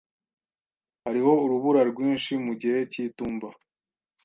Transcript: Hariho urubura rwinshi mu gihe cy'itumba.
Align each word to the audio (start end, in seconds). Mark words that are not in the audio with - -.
Hariho 1.05 1.31
urubura 1.43 1.81
rwinshi 1.91 2.31
mu 2.45 2.53
gihe 2.61 2.79
cy'itumba. 2.91 3.47